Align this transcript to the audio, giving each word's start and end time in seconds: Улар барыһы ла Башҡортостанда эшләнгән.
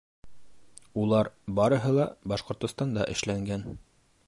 Улар 1.01 1.29
барыһы 1.59 1.93
ла 1.99 2.07
Башҡортостанда 2.33 3.07
эшләнгән. 3.17 3.67